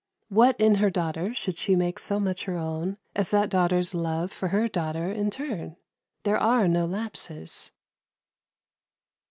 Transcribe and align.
What 0.29 0.59
in 0.59 0.75
her 0.81 0.89
daughter 0.89 1.31
should 1.31 1.59
she 1.59 1.75
make 1.75 1.99
so 1.99 2.19
much 2.19 2.45
her 2.45 2.57
own 2.57 2.97
as 3.15 3.29
that 3.29 3.51
daughter's 3.51 3.93
love 3.93 4.31
for 4.31 4.47
her 4.47 4.67
daughter 4.67 5.11
in 5.11 5.29
turn? 5.29 5.75
There 6.23 6.39
are 6.39 6.67
no 6.67 6.87
lapses. 6.87 7.69